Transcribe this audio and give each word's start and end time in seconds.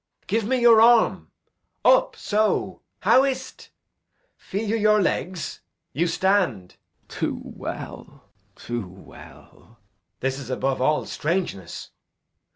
Edg. 0.23 0.27
Give 0.27 0.45
me 0.45 0.59
your 0.59 0.81
arm. 0.81 1.29
Up 1.85 2.15
so. 2.15 2.81
How 3.01 3.23
is't? 3.23 3.69
Feel 4.35 4.67
you 4.67 4.75
your 4.75 4.99
legs? 4.99 5.59
You 5.93 6.07
stand. 6.07 6.75
Glou. 7.07 7.19
Too 7.19 7.39
well, 7.43 8.23
too 8.55 8.87
well. 8.87 9.77
Edg. 9.79 10.17
This 10.21 10.39
is 10.39 10.49
above 10.49 10.81
all 10.81 11.05
strangeness. 11.05 11.91